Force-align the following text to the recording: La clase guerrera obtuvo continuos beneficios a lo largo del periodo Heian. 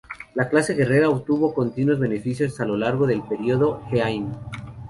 La 0.33 0.49
clase 0.49 0.73
guerrera 0.73 1.09
obtuvo 1.09 1.53
continuos 1.53 1.99
beneficios 1.99 2.59
a 2.59 2.65
lo 2.65 2.75
largo 2.75 3.05
del 3.05 3.21
periodo 3.21 3.83
Heian. 3.91 4.35